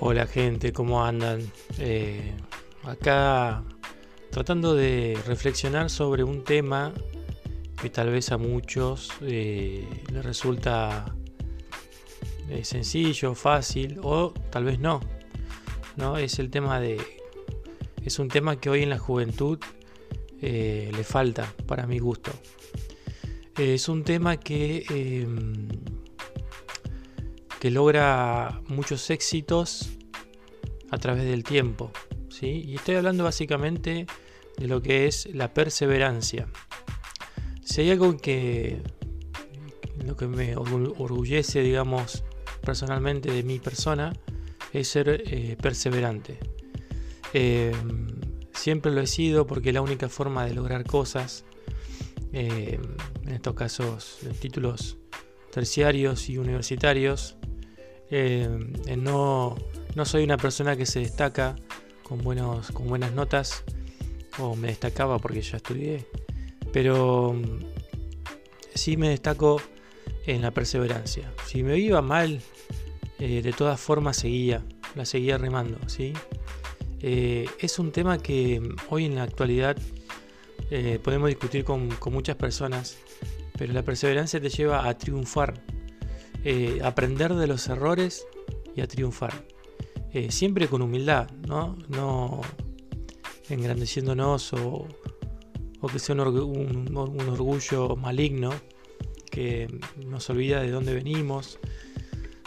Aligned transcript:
Hola 0.00 0.28
gente, 0.28 0.72
¿cómo 0.72 1.04
andan? 1.04 1.40
Eh, 1.80 2.32
acá 2.84 3.64
tratando 4.30 4.76
de 4.76 5.18
reflexionar 5.26 5.90
sobre 5.90 6.22
un 6.22 6.44
tema 6.44 6.92
que 7.82 7.90
tal 7.90 8.10
vez 8.10 8.30
a 8.30 8.38
muchos 8.38 9.10
eh, 9.22 9.84
les 10.12 10.24
resulta 10.24 11.16
eh, 12.48 12.64
sencillo, 12.64 13.34
fácil 13.34 13.98
o 14.00 14.32
tal 14.50 14.62
vez 14.62 14.78
no. 14.78 15.00
¿no? 15.96 16.16
Es 16.16 16.38
el 16.38 16.48
tema 16.48 16.78
de... 16.78 17.00
Es 18.04 18.20
un 18.20 18.28
tema 18.28 18.54
que 18.60 18.70
hoy 18.70 18.84
en 18.84 18.90
la 18.90 18.98
juventud 19.00 19.58
le 20.40 21.02
falta 21.02 21.52
para 21.66 21.88
mi 21.88 21.98
gusto. 21.98 22.30
es 23.56 23.88
un 23.88 24.04
tema 24.04 24.36
que 24.36 24.84
em, 24.88 25.66
que 27.60 27.70
logra 27.70 28.60
muchos 28.68 29.10
éxitos 29.10 29.90
a 30.90 30.98
través 30.98 31.24
del 31.24 31.44
tiempo. 31.44 31.90
¿sí? 32.28 32.62
Y 32.66 32.76
estoy 32.76 32.96
hablando 32.96 33.24
básicamente 33.24 34.06
de 34.56 34.66
lo 34.66 34.82
que 34.82 35.06
es 35.06 35.26
la 35.34 35.52
perseverancia. 35.54 36.48
Si 37.64 37.82
hay 37.82 37.90
algo 37.90 38.16
que 38.16 38.82
lo 40.04 40.16
que 40.16 40.26
me 40.26 40.56
orgullece, 40.56 41.60
digamos, 41.60 42.24
personalmente 42.62 43.30
de 43.30 43.42
mi 43.42 43.58
persona, 43.58 44.12
es 44.72 44.88
ser 44.88 45.22
eh, 45.26 45.56
perseverante. 45.60 46.38
Eh, 47.34 47.72
siempre 48.52 48.92
lo 48.92 49.00
he 49.00 49.06
sido 49.06 49.46
porque 49.46 49.72
la 49.72 49.80
única 49.80 50.08
forma 50.08 50.44
de 50.44 50.54
lograr 50.54 50.84
cosas, 50.84 51.44
eh, 52.32 52.78
en 53.24 53.32
estos 53.32 53.54
casos 53.54 54.18
títulos 54.40 54.98
terciarios 55.50 56.28
y 56.28 56.38
universitarios, 56.38 57.37
eh, 58.10 58.48
no, 58.96 59.56
soy 60.04 60.24
una 60.24 60.36
persona 60.36 60.76
que 60.76 60.86
se 60.86 61.00
destaca 61.00 61.56
con, 62.02 62.22
buenas 62.22 63.12
notas, 63.12 63.64
o 64.38 64.54
me 64.54 64.68
destacaba 64.68 65.18
porque 65.18 65.42
ya 65.42 65.56
estudié, 65.56 66.06
pero 66.72 67.34
mm, 67.34 67.60
sí 68.74 68.96
me 68.96 69.10
destaco 69.10 69.60
en 70.26 70.42
la 70.42 70.52
perseverancia. 70.52 71.32
Si 71.46 71.62
me 71.62 71.78
iba 71.78 72.00
mal, 72.00 72.40
eh, 73.18 73.42
de 73.42 73.52
todas 73.52 73.80
formas 73.80 74.16
seguía, 74.16 74.64
la 74.94 75.04
seguía 75.04 75.38
remando, 75.38 75.78
¿sí? 75.88 76.12
Eh, 77.00 77.48
es 77.60 77.78
un 77.78 77.92
tema 77.92 78.18
que 78.18 78.60
mm, 78.60 78.76
hoy 78.90 79.04
en 79.04 79.16
la 79.16 79.24
actualidad 79.24 79.76
podemos 81.02 81.28
discutir 81.28 81.64
con 81.64 81.88
muchas 82.12 82.36
personas, 82.36 82.98
pero 83.56 83.72
la 83.72 83.82
perseverancia 83.82 84.38
te 84.38 84.50
lleva 84.50 84.86
a 84.86 84.98
triunfar 84.98 85.54
eh, 86.44 86.80
aprender 86.82 87.34
de 87.34 87.46
los 87.46 87.68
errores 87.68 88.26
y 88.74 88.80
a 88.80 88.86
triunfar. 88.86 89.32
Eh, 90.12 90.30
siempre 90.30 90.68
con 90.68 90.82
humildad, 90.82 91.30
¿no? 91.46 91.76
No 91.88 92.40
engrandeciéndonos 93.48 94.52
o, 94.54 94.86
que 95.92 95.98
sea 95.98 96.14
un, 96.14 96.96
orgullo 96.96 97.96
maligno 97.96 98.50
que 99.30 99.68
nos 100.06 100.28
olvida 100.30 100.62
de 100.62 100.70
dónde 100.70 100.94
venimos, 100.94 101.58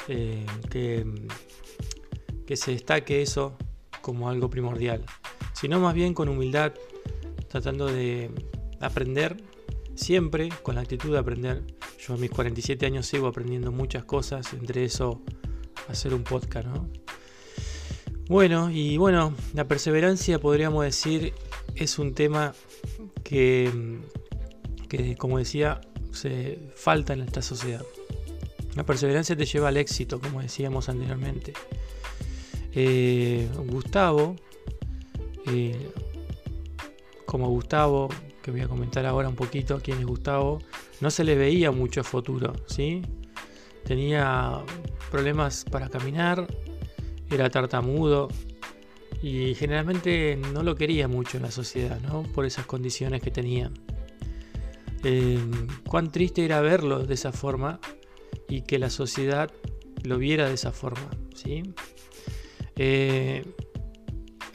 eh, 0.08 0.46
que, 0.70 1.06
que 2.46 2.56
se 2.56 2.72
destaque 2.72 3.22
eso 3.22 3.56
como 4.02 4.30
algo 4.30 4.50
primordial, 4.50 5.06
sino 5.54 5.80
más 5.80 5.94
bien 5.94 6.14
con 6.14 6.30
humildad, 6.30 6.74
tratando 7.48 7.88
de 7.88 8.32
aprender 8.80 9.38
siempre 9.96 10.50
con 10.64 10.76
la 10.76 10.82
actitud 10.82 11.12
de 11.12 11.20
aprender 11.20 11.64
yo 12.02 12.16
a 12.16 12.18
mis 12.18 12.32
47 12.32 12.86
años 12.86 13.06
sigo 13.06 13.28
aprendiendo 13.28 13.72
muchas 13.72 14.04
cosas, 14.06 14.54
entre 14.54 14.84
eso 14.84 15.22
hacer 15.88 16.14
un 16.14 16.24
podcast, 16.24 16.68
¿no? 16.68 16.90
Bueno, 18.28 18.72
y 18.72 18.98
bueno, 18.98 19.36
la 19.54 19.68
perseverancia 19.68 20.40
podríamos 20.40 20.84
decir 20.84 21.34
es 21.76 22.00
un 22.00 22.14
tema 22.14 22.54
que, 23.24 24.00
que 24.88 25.16
como 25.16 25.38
decía, 25.38 25.82
se 26.12 26.60
falta 26.76 27.14
en 27.14 27.22
esta 27.22 27.42
sociedad. 27.42 27.86
La 28.76 28.86
perseverancia 28.86 29.36
te 29.36 29.46
lleva 29.46 29.68
al 29.68 29.78
éxito, 29.78 30.20
como 30.20 30.42
decíamos 30.42 30.88
anteriormente. 30.90 31.54
Eh, 32.74 33.50
Gustavo, 33.68 34.38
eh, 35.48 35.90
como 37.26 37.50
Gustavo, 37.50 38.10
que 38.42 38.52
voy 38.52 38.62
a 38.62 38.68
comentar 38.68 39.06
ahora 39.06 39.28
un 39.28 39.36
poquito 39.36 39.80
quién 39.84 40.00
es 40.00 40.06
Gustavo, 40.06 40.60
no 41.02 41.10
se 41.12 41.24
le 41.24 41.36
veía 41.36 41.72
mucho 41.72 42.04
futuro, 42.04 42.54
¿sí? 42.68 43.02
Tenía 43.84 44.64
problemas 45.10 45.66
para 45.70 45.90
caminar, 45.90 46.48
era 47.30 47.50
tartamudo 47.50 48.30
y 49.22 49.56
generalmente 49.56 50.40
no 50.54 50.64
lo 50.64 50.76
quería 50.76 51.08
mucho 51.08 51.38
en 51.38 51.44
la 51.44 51.52
sociedad, 51.52 52.00
¿no? 52.02 52.24
Por 52.24 52.46
esas 52.46 52.66
condiciones 52.66 53.22
que 53.22 53.32
tenía. 53.32 53.72
Em, 55.04 55.68
cuán 55.88 56.12
triste 56.12 56.46
era 56.46 56.62
verlo 56.62 57.04
de 57.06 57.14
esa 57.16 57.32
forma 57.32 57.80
y 58.48 58.62
que 58.62 58.78
la 58.78 58.90
sociedad 58.90 59.52
lo 60.04 60.18
viera 60.18 60.48
de 60.48 60.54
esa 60.54 60.72
forma, 60.72 61.10
¿sí? 61.34 61.64
Eh, 62.76 63.44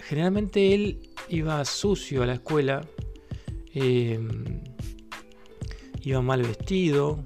generalmente 0.04 0.74
él 0.74 1.10
iba 1.28 1.64
sucio 1.64 2.22
a 2.22 2.26
la 2.26 2.34
escuela. 2.34 2.86
Em, 3.74 4.62
iba 6.06 6.22
mal 6.22 6.40
vestido, 6.40 7.18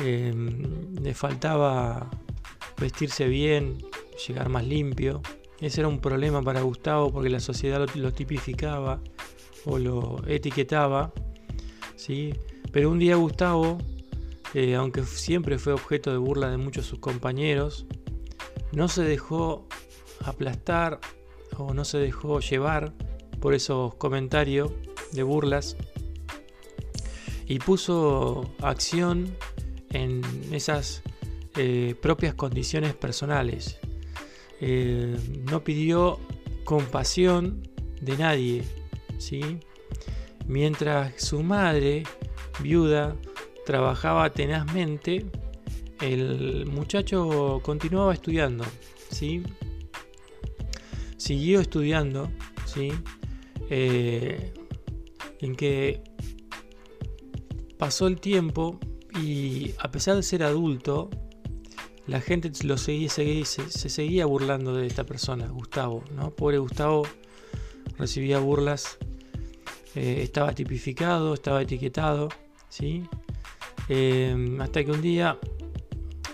em, 0.00 0.94
le 1.00 1.14
faltaba 1.14 2.10
vestirse 2.76 3.28
bien, 3.28 3.78
llegar 4.26 4.48
más 4.48 4.66
limpio. 4.66 5.22
Ese 5.60 5.82
era 5.82 5.88
un 5.88 6.00
problema 6.00 6.42
para 6.42 6.60
Gustavo 6.62 7.12
porque 7.12 7.30
la 7.30 7.38
sociedad 7.38 7.88
lo, 7.94 8.12
tipificaba 8.12 9.00
o 9.64 9.78
lo 9.78 10.26
etiquetaba. 10.26 11.12
¿sí? 11.94 12.34
Pero 12.72 12.90
un 12.90 12.98
día 12.98 13.14
Gustavo, 13.14 13.78
eh, 14.54 14.74
aunque 14.74 15.04
siempre 15.04 15.58
fue 15.58 15.74
objeto 15.74 16.10
de 16.10 16.16
burla 16.16 16.50
de 16.50 16.56
muchos 16.56 16.84
de 16.84 16.90
sus 16.90 16.98
compañeros, 16.98 17.86
no 18.72 18.88
se 18.88 19.04
dejó 19.04 19.68
aplastar 20.24 20.98
o 21.56 21.72
no 21.74 21.84
se 21.84 21.98
dejó 21.98 22.40
llevar 22.40 22.92
por 23.40 23.54
esos 23.54 23.94
comentarios 23.94 24.72
de 25.12 25.22
burlas 25.22 25.76
y 27.48 27.58
puso 27.58 28.54
acción 28.60 29.34
en 29.90 30.22
esas 30.52 31.02
eh, 31.56 31.94
propias 32.00 32.34
condiciones 32.34 32.94
personales. 32.94 33.78
Eh, 34.60 35.16
no 35.50 35.64
pidió 35.64 36.20
compasión 36.64 37.66
de 38.02 38.16
nadie, 38.18 38.64
¿sí? 39.18 39.58
Mientras 40.46 41.20
su 41.22 41.42
madre, 41.42 42.02
viuda, 42.60 43.16
trabajaba 43.64 44.30
tenazmente, 44.30 45.26
el 46.00 46.66
muchacho 46.66 47.60
continuaba 47.62 48.12
estudiando, 48.12 48.64
¿sí? 49.10 49.42
Siguió 51.16 51.60
estudiando, 51.60 52.30
¿sí? 52.66 52.92
Eh, 53.70 54.52
en 55.40 55.56
que 55.56 56.02
pasó 57.78 58.06
el 58.08 58.20
tiempo 58.20 58.78
y 59.22 59.72
a 59.78 59.90
pesar 59.90 60.16
de 60.16 60.22
ser 60.22 60.42
adulto, 60.42 61.08
la 62.06 62.20
gente 62.20 62.50
lo 62.64 62.76
seguía, 62.76 63.10
se, 63.10 63.44
seguía 63.44 64.26
burlando 64.26 64.74
de 64.74 64.86
esta 64.86 65.04
persona, 65.04 65.46
Gustavo, 65.48 66.02
¿no? 66.14 66.30
Pobre 66.30 66.58
Gustavo 66.58 67.02
recibía 67.98 68.38
burlas, 68.38 68.98
eh, 69.94 70.20
estaba 70.22 70.54
tipificado, 70.54 71.34
estaba 71.34 71.62
etiquetado, 71.62 72.28
¿sí? 72.68 73.04
Em, 73.88 74.60
hasta 74.60 74.84
que 74.84 74.90
un 74.90 75.02
día, 75.02 75.38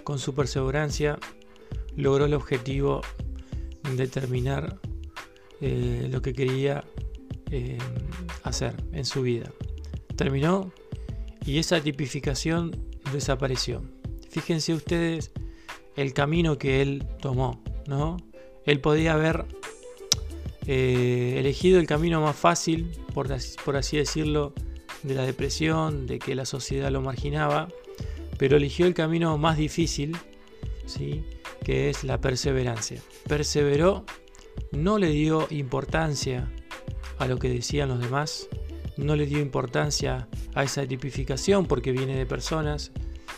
con 0.05 0.19
su 0.19 0.35
perseverancia, 0.35 1.19
logró 1.97 2.25
el 2.27 2.35
objetivo 2.35 3.03
de 3.97 4.07
terminar 4.07 4.79
eh, 5.61 6.09
lo 6.11 6.23
que 6.23 6.33
quería 6.33 6.85
hacer 8.43 8.75
en 8.93 9.05
su 9.05 9.23
vida. 9.23 9.53
Terminó 10.17 10.73
y 11.47 11.59
esa 11.59 11.81
tipificación 11.81 12.77
desapareció. 13.13 13.83
Fíjense 14.31 14.75
ustedes 14.75 15.33
el 15.97 16.13
camino 16.13 16.59
que 16.59 16.83
él 16.83 17.07
tomó, 17.21 17.63
¿no? 17.87 18.17
Él 18.65 18.81
podía 18.81 19.13
haber 19.13 19.45
eh, 20.67 21.37
elegido 21.39 21.79
el 21.79 21.87
camino 21.87 22.21
más 22.21 22.37
fácil, 22.37 22.91
por, 23.13 23.29
por 23.65 23.77
así 23.77 23.97
decirlo, 23.97 24.55
de 25.03 25.15
la 25.15 25.23
depresión, 25.23 26.07
de 26.07 26.19
que 26.19 26.35
la 26.35 26.47
sociedad 26.47 26.91
lo 26.91 27.03
marginaba, 27.03 27.69
pero 28.39 28.57
eligió 28.57 28.87
el 28.87 28.95
camino 28.95 29.37
más 29.39 29.59
difícil, 29.59 30.17
¿sí? 30.87 31.25
que 31.63 31.91
es 31.91 32.05
la 32.05 32.21
perseverancia. 32.21 33.01
Perseveró, 33.29 34.05
no 34.73 34.99
le 34.99 35.11
dio 35.11 35.47
importancia 35.51 36.51
a 37.19 37.27
lo 37.27 37.39
que 37.39 37.49
decían 37.51 37.91
los 37.91 38.01
demás, 38.01 38.49
no 38.97 39.17
le 39.17 39.27
dio 39.27 39.41
importancia 39.41 40.29
a 40.55 40.65
esa 40.65 40.87
tipificación 40.87 41.67
porque 41.67 41.93
viene 41.93 42.17
de 42.17 42.27
personas, 42.27 42.93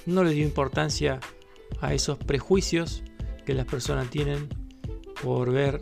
no 0.05 0.25
le 0.25 0.32
dio 0.32 0.44
importancia 0.44 1.20
a 1.81 1.94
esos 1.94 2.19
prejuicios 2.19 3.03
que 3.44 3.55
las 3.55 3.67
personas 3.67 4.11
tienen 4.11 4.49
por 5.23 5.53
ver 5.53 5.81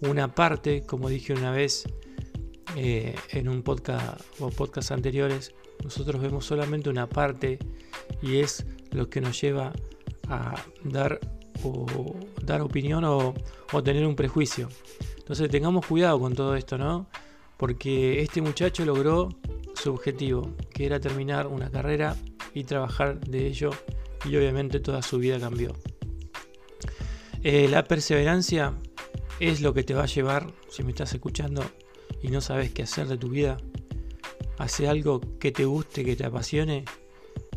una 0.00 0.34
parte, 0.34 0.82
como 0.86 1.08
dije 1.08 1.32
una 1.32 1.50
vez 1.50 1.84
eh, 2.76 3.14
en 3.30 3.48
un 3.48 3.62
podcast 3.62 4.20
o 4.40 4.50
podcast 4.50 4.92
anteriores, 4.92 5.54
nosotros 5.84 6.20
vemos 6.20 6.44
solamente 6.44 6.88
una 6.88 7.08
parte 7.08 7.58
y 8.22 8.38
es 8.38 8.66
lo 8.90 9.08
que 9.08 9.20
nos 9.20 9.40
lleva 9.40 9.72
a 10.28 10.54
dar 10.84 11.20
o 11.64 12.16
dar 12.42 12.62
opinión 12.62 13.04
o, 13.04 13.34
o 13.72 13.82
tener 13.82 14.06
un 14.06 14.16
prejuicio. 14.16 14.68
Entonces 15.18 15.48
tengamos 15.50 15.86
cuidado 15.86 16.18
con 16.18 16.34
todo 16.34 16.56
esto, 16.56 16.78
¿no? 16.78 17.08
Porque 17.56 18.22
este 18.22 18.40
muchacho 18.42 18.84
logró 18.84 19.28
su 19.74 19.90
objetivo, 19.90 20.54
que 20.72 20.86
era 20.86 21.00
terminar 21.00 21.46
una 21.46 21.70
carrera 21.70 22.16
y 22.54 22.64
trabajar 22.64 23.20
de 23.20 23.46
ello, 23.46 23.70
y 24.24 24.36
obviamente 24.36 24.80
toda 24.80 25.02
su 25.02 25.18
vida 25.18 25.38
cambió. 25.38 25.72
Eh, 27.42 27.68
la 27.68 27.84
perseverancia 27.84 28.74
es 29.40 29.60
lo 29.60 29.74
que 29.74 29.82
te 29.82 29.94
va 29.94 30.04
a 30.04 30.06
llevar, 30.06 30.52
si 30.68 30.84
me 30.84 30.90
estás 30.90 31.12
escuchando 31.12 31.64
y 32.22 32.28
no 32.28 32.40
sabes 32.40 32.70
qué 32.70 32.82
hacer 32.82 33.08
de 33.08 33.18
tu 33.18 33.28
vida, 33.28 33.56
hace 34.58 34.86
algo 34.86 35.20
que 35.40 35.50
te 35.50 35.64
guste, 35.64 36.04
que 36.04 36.14
te 36.14 36.24
apasione 36.24 36.84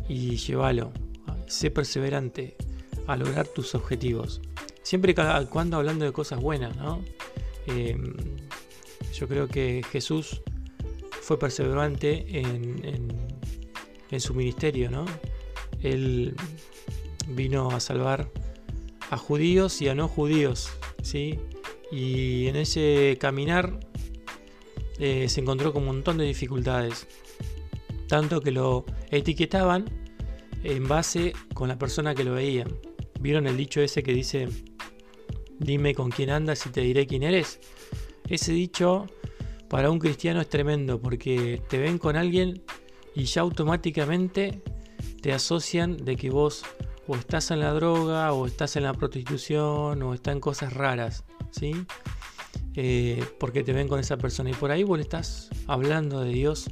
y 0.08 0.36
llévalo. 0.36 0.92
Sé 1.46 1.70
perseverante 1.70 2.56
a 3.06 3.16
lograr 3.16 3.46
tus 3.46 3.74
objetivos. 3.76 4.40
Siempre 4.82 5.14
cada 5.14 5.48
cuando 5.48 5.76
hablando 5.76 6.04
de 6.04 6.12
cosas 6.12 6.40
buenas, 6.40 6.74
¿no? 6.76 7.02
Em, 7.66 8.14
yo 9.18 9.28
creo 9.28 9.48
que 9.48 9.82
Jesús 9.90 10.42
fue 11.22 11.38
perseverante 11.38 12.26
en, 12.38 12.82
en 14.10 14.20
su 14.20 14.34
ministerio, 14.34 14.90
¿no? 14.90 15.04
Él 15.82 16.34
vino 17.28 17.70
a 17.70 17.80
salvar 17.80 18.30
a 19.10 19.16
judíos 19.16 19.80
y 19.82 19.88
a 19.88 19.94
no 19.94 20.08
judíos, 20.08 20.70
¿sí? 21.02 21.38
Y 21.90 22.48
en 22.48 22.56
ese 22.56 23.16
caminar 23.20 23.78
eh, 24.98 25.28
se 25.28 25.40
encontró 25.40 25.72
con 25.72 25.82
un 25.82 25.88
montón 25.88 26.18
de 26.18 26.24
dificultades, 26.24 27.06
tanto 28.08 28.40
que 28.40 28.50
lo 28.50 28.84
etiquetaban 29.10 29.84
en 30.64 30.88
base 30.88 31.32
con 31.54 31.68
la 31.68 31.78
persona 31.78 32.14
que 32.14 32.24
lo 32.24 32.34
veía. 32.34 32.66
¿Vieron 33.20 33.46
el 33.46 33.56
dicho 33.56 33.80
ese 33.80 34.02
que 34.02 34.12
dice, 34.12 34.48
dime 35.58 35.94
con 35.94 36.10
quién 36.10 36.30
andas 36.30 36.66
y 36.66 36.70
te 36.70 36.80
diré 36.80 37.06
quién 37.06 37.22
eres? 37.22 37.60
Ese 38.28 38.52
dicho 38.52 39.06
para 39.68 39.90
un 39.90 39.98
cristiano 39.98 40.40
es 40.40 40.48
tremendo 40.48 41.00
porque 41.00 41.62
te 41.68 41.78
ven 41.78 41.98
con 41.98 42.16
alguien 42.16 42.62
y 43.14 43.24
ya 43.24 43.42
automáticamente 43.42 44.62
te 45.22 45.32
asocian 45.32 45.96
de 45.96 46.16
que 46.16 46.30
vos 46.30 46.64
o 47.08 47.14
estás 47.14 47.50
en 47.50 47.60
la 47.60 47.72
droga, 47.72 48.32
o 48.32 48.46
estás 48.46 48.76
en 48.76 48.82
la 48.82 48.92
prostitución, 48.92 50.02
o 50.02 50.14
estás 50.14 50.34
en 50.34 50.40
cosas 50.40 50.72
raras, 50.72 51.24
¿sí? 51.50 51.72
Eh, 52.74 53.24
porque 53.38 53.62
te 53.62 53.72
ven 53.72 53.88
con 53.88 54.00
esa 54.00 54.18
persona 54.18 54.50
y 54.50 54.54
por 54.54 54.70
ahí 54.70 54.82
vos 54.82 55.00
estás 55.00 55.48
hablando 55.66 56.20
de 56.20 56.30
Dios 56.30 56.68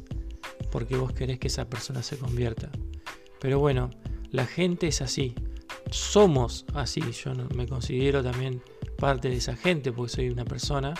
porque 0.71 0.97
vos 0.97 1.13
querés 1.13 1.39
que 1.39 1.47
esa 1.47 1.69
persona 1.69 2.03
se 2.03 2.19
convierta. 2.19 2.69
Pero 3.41 3.59
bueno, 3.59 3.91
la 4.31 4.45
gente 4.45 4.89
es 4.89 5.01
así, 5.01 5.35
somos 5.91 6.67
así, 6.75 7.01
yo 7.13 7.33
me 7.55 7.67
considero 7.67 8.23
también 8.23 8.61
parte 8.99 9.29
de 9.29 9.37
esa 9.37 9.57
gente 9.57 9.93
porque 9.93 10.13
soy 10.13 10.29
una 10.29 10.45
persona 10.45 10.95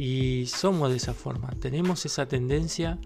y 0.00 0.46
somos 0.46 0.88
de 0.88 0.96
esa 0.96 1.12
forma, 1.12 1.50
tenemos 1.60 2.06
esa 2.06 2.26
tendencia 2.26 2.98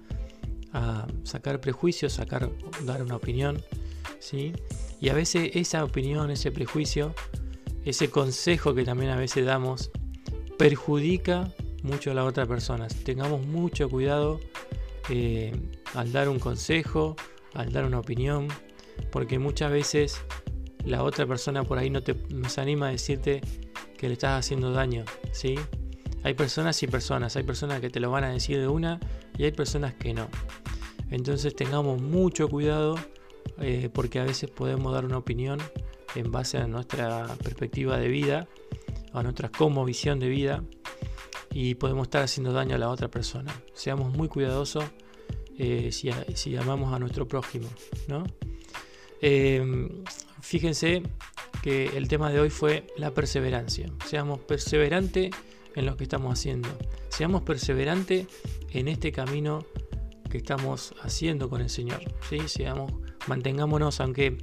a 0.72 1.08
sacar 1.24 1.60
prejuicios, 1.60 2.12
sacar, 2.12 2.52
dar 2.84 3.02
una 3.02 3.16
opinión, 3.16 3.60
¿sí? 4.20 4.52
Y 5.00 5.08
a 5.08 5.14
veces 5.14 5.50
esa 5.54 5.82
opinión, 5.82 6.30
ese 6.30 6.52
prejuicio, 6.52 7.12
ese 7.84 8.10
consejo 8.10 8.76
que 8.76 8.84
también 8.84 9.10
a 9.10 9.16
veces 9.16 9.44
damos, 9.44 9.90
perjudica 10.56 11.52
mucho 11.82 12.12
a 12.12 12.14
la 12.14 12.24
otra 12.24 12.46
persona. 12.46 12.86
Tengamos 12.86 13.44
mucho 13.44 13.90
cuidado 13.90 14.38
eh, 15.10 15.50
al 15.94 16.12
dar 16.12 16.28
un 16.28 16.38
consejo, 16.38 17.16
al 17.54 17.72
dar 17.72 17.86
una 17.86 17.98
opinión, 17.98 18.46
porque 19.10 19.40
muchas 19.40 19.72
veces 19.72 20.20
la 20.84 21.02
otra 21.02 21.26
persona 21.26 21.64
por 21.64 21.76
ahí 21.76 21.90
no 21.90 22.04
te 22.04 22.14
se 22.46 22.60
anima 22.60 22.86
a 22.86 22.90
decirte 22.92 23.40
que 23.98 24.06
le 24.06 24.12
estás 24.12 24.38
haciendo 24.38 24.70
daño, 24.70 25.04
¿sí? 25.32 25.56
Hay 26.24 26.34
personas 26.34 26.82
y 26.82 26.86
personas, 26.86 27.36
hay 27.36 27.42
personas 27.42 27.80
que 27.80 27.90
te 27.90 28.00
lo 28.00 28.10
van 28.10 28.24
a 28.24 28.30
decir 28.30 28.58
de 28.58 28.66
una 28.66 28.98
y 29.36 29.44
hay 29.44 29.52
personas 29.52 29.94
que 29.94 30.14
no. 30.14 30.28
Entonces 31.10 31.54
tengamos 31.54 32.00
mucho 32.00 32.48
cuidado 32.48 32.96
eh, 33.60 33.90
porque 33.92 34.18
a 34.18 34.24
veces 34.24 34.50
podemos 34.50 34.92
dar 34.92 35.04
una 35.04 35.18
opinión 35.18 35.60
en 36.14 36.32
base 36.32 36.56
a 36.58 36.66
nuestra 36.66 37.26
perspectiva 37.42 37.98
de 37.98 38.08
vida, 38.08 38.48
a 39.12 39.22
nuestra 39.22 39.50
como 39.50 39.84
visión 39.84 40.18
de 40.18 40.28
vida, 40.28 40.64
y 41.52 41.74
podemos 41.74 42.08
estar 42.08 42.22
haciendo 42.22 42.52
daño 42.52 42.74
a 42.74 42.78
la 42.78 42.88
otra 42.88 43.08
persona. 43.08 43.54
Seamos 43.74 44.16
muy 44.16 44.28
cuidadosos 44.28 44.84
eh, 45.58 45.90
si, 45.92 46.56
amamos 46.56 46.92
a 46.94 46.98
nuestro 46.98 47.28
prójimo. 47.28 47.68
Em, 49.20 50.02
fíjense 50.40 51.02
que 51.62 51.96
el 51.96 52.08
tema 52.08 52.30
de 52.30 52.40
hoy 52.40 52.50
fue 52.50 52.86
la 52.96 53.12
perseverancia. 53.12 53.90
Seamos 54.06 54.40
perseverantes 54.40 55.30
en 55.74 55.86
lo 55.86 55.96
que 55.96 56.04
estamos 56.04 56.32
haciendo. 56.32 56.68
Seamos 57.08 57.42
perseverantes 57.42 58.26
en 58.70 58.88
este 58.88 59.12
camino 59.12 59.66
que 60.30 60.38
estamos 60.38 60.94
haciendo 61.02 61.48
con 61.48 61.60
el 61.60 61.70
Señor. 61.70 62.00
¿sí? 62.28 62.38
Seamos 62.46 62.92
mantengámonos, 63.26 64.00
aunque 64.00 64.38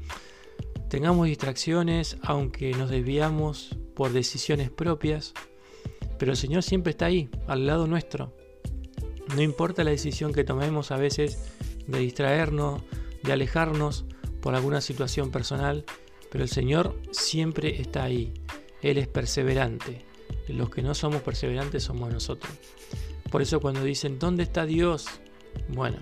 tengamos 0.89 1.27
distracciones, 1.27 2.17
aunque 2.21 2.71
nos 2.71 2.89
desviamos 2.89 3.77
por 3.95 4.11
decisiones 4.11 4.69
propias, 4.69 5.33
pero 6.17 6.31
el 6.31 6.37
Señor 6.37 6.63
siempre 6.63 6.91
está 6.91 7.05
ahí, 7.05 7.29
al 7.47 7.65
lado 7.65 7.87
nuestro. 7.87 8.35
No 9.35 9.41
importa 9.41 9.83
la 9.83 9.91
decisión 9.91 10.33
que 10.33 10.43
tomemos 10.43 10.91
a 10.91 10.97
veces 10.97 11.51
de 11.87 11.99
distraernos, 11.99 12.81
de 13.23 13.33
alejarnos 13.33 14.05
por 14.41 14.55
alguna 14.55 14.81
situación 14.81 15.31
personal, 15.31 15.85
pero 16.29 16.43
el 16.43 16.49
Señor 16.49 16.99
siempre 17.11 17.81
está 17.81 18.03
ahí. 18.03 18.33
Él 18.81 18.97
es 18.97 19.07
perseverante. 19.07 20.05
Los 20.53 20.69
que 20.69 20.81
no 20.81 20.93
somos 20.93 21.21
perseverantes 21.21 21.83
somos 21.83 22.11
nosotros. 22.11 22.51
Por 23.29 23.41
eso 23.41 23.59
cuando 23.59 23.83
dicen, 23.83 24.19
¿dónde 24.19 24.43
está 24.43 24.65
Dios? 24.65 25.07
Bueno, 25.69 25.97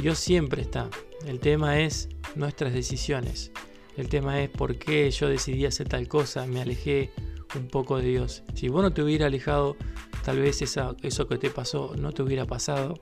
Dios 0.00 0.18
siempre 0.18 0.62
está. 0.62 0.88
El 1.26 1.40
tema 1.40 1.80
es 1.80 2.08
nuestras 2.34 2.72
decisiones. 2.72 3.52
El 3.96 4.08
tema 4.08 4.40
es 4.42 4.50
por 4.50 4.76
qué 4.76 5.10
yo 5.10 5.28
decidí 5.28 5.66
hacer 5.66 5.88
tal 5.88 6.08
cosa, 6.08 6.46
me 6.46 6.60
alejé 6.60 7.10
un 7.56 7.68
poco 7.68 7.98
de 7.98 8.08
Dios. 8.08 8.42
Si 8.54 8.68
vos 8.68 8.82
no 8.82 8.92
te 8.92 9.02
hubiera 9.02 9.26
alejado, 9.26 9.76
tal 10.24 10.40
vez 10.40 10.62
eso 10.62 11.28
que 11.28 11.38
te 11.38 11.50
pasó 11.50 11.94
no 11.96 12.12
te 12.12 12.22
hubiera 12.22 12.46
pasado. 12.46 12.94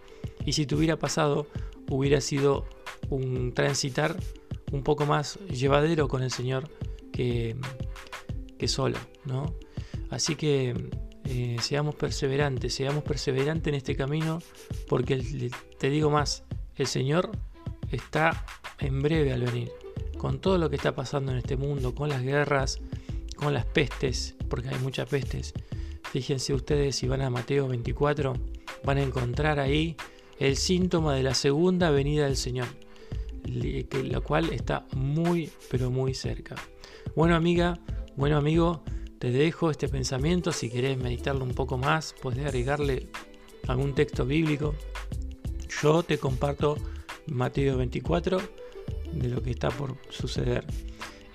Y 0.45 0.53
si 0.53 0.67
te 0.67 0.75
hubiera 0.75 0.99
pasado, 0.99 1.47
hubiera 1.89 2.21
sido 2.21 2.67
un 3.09 3.53
transitar 3.53 4.17
un 4.71 4.83
poco 4.83 5.07
más 5.07 5.39
llevadero 5.49 6.09
con 6.09 6.23
el 6.23 6.31
Señor 6.31 6.69
que, 7.13 7.57
que 8.59 8.69
solo, 8.69 8.99
¿no? 9.25 9.55
Así 10.13 10.37
que 10.37 10.75
eh, 11.25 11.57
seamos 11.63 11.95
perseverantes, 11.95 12.75
seamos 12.75 13.03
perseverantes 13.03 13.69
en 13.69 13.75
este 13.75 13.97
camino, 13.97 14.41
porque 14.87 15.51
te 15.79 15.89
digo 15.89 16.11
más, 16.11 16.45
el 16.77 16.87
Señor 16.87 17.31
está 17.91 18.45
en 18.79 19.01
breve 19.01 19.33
al 19.33 19.43
venir. 19.43 19.73
Con 20.19 20.39
todo 20.39 20.59
lo 20.59 20.69
que 20.69 20.77
está 20.77 20.95
pasando 20.95 21.33
en 21.33 21.39
este 21.39 21.57
mundo, 21.57 21.95
con 21.95 22.11
las 22.11 22.23
guerras, 22.23 22.79
con 23.37 23.55
las 23.55 23.65
pestes, 23.65 24.37
porque 24.51 24.69
hay 24.69 24.79
muchas 24.81 25.09
pestes. 25.09 25.55
Fíjense 26.11 26.53
ustedes 26.53 26.95
si 26.95 27.09
van 27.09 27.23
a 27.23 27.31
Mateo 27.31 27.67
24, 27.69 28.35
van 28.85 28.99
a 28.99 29.03
encontrar 29.03 29.59
ahí 29.61 29.97
el 30.39 30.57
síntoma 30.57 31.15
de 31.15 31.23
la 31.23 31.35
segunda 31.35 31.91
venida 31.91 32.27
del 32.27 32.37
Señor, 32.37 32.69
la 33.45 34.21
cual 34.21 34.53
está 34.53 34.85
muy, 34.95 35.51
pero 35.71 35.91
muy 35.91 36.13
cerca. 36.13 36.55
Bueno 37.17 37.35
amiga, 37.35 37.81
bueno 38.15 38.37
amigo, 38.37 38.85
te 39.23 39.31
dejo 39.31 39.71
este 39.71 39.89
pensamiento. 39.89 40.51
Si 40.51 40.69
querés 40.69 40.99
meditarlo 40.99 41.45
un 41.45 41.55
poco 41.55 41.79
más, 41.79 42.13
puedes 42.21 42.45
agregarle 42.45 43.07
algún 43.69 43.95
texto 43.95 44.27
bíblico. 44.27 44.75
Yo 45.81 46.03
te 46.03 46.19
comparto 46.19 46.77
Mateo 47.29 47.77
24, 47.77 48.41
de 49.13 49.29
lo 49.29 49.41
que 49.41 49.53
está 49.53 49.71
por 49.71 49.97
suceder. 50.09 50.65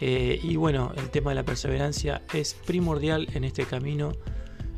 Eh, 0.01 0.37
y 0.43 0.57
bueno, 0.57 0.91
el 0.97 1.09
tema 1.11 1.31
de 1.31 1.35
la 1.35 1.45
perseverancia 1.45 2.23
es 2.33 2.55
primordial 2.55 3.25
en 3.33 3.45
este 3.45 3.63
camino, 3.63 4.11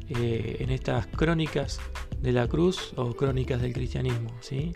eh, 0.09 0.57
en 0.59 0.69
estas 0.69 1.07
crónicas 1.07 1.79
de 2.21 2.31
la 2.31 2.47
cruz 2.47 2.93
o 2.95 3.15
crónicas 3.15 3.59
del 3.59 3.73
cristianismo, 3.73 4.29
¿sí? 4.39 4.71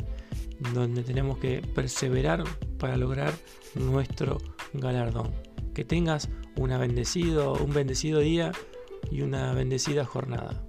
donde 0.73 1.03
tenemos 1.03 1.37
que 1.37 1.61
perseverar 1.61 2.43
para 2.79 2.97
lograr 2.97 3.31
nuestro 3.75 4.39
galardón. 4.73 5.52
Que 5.73 5.83
tengas 5.83 6.29
una 6.57 6.77
bendecido, 6.77 7.53
un 7.53 7.73
bendecido 7.73 8.19
día 8.19 8.51
y 9.11 9.21
una 9.21 9.53
bendecida 9.53 10.05
jornada. 10.05 10.63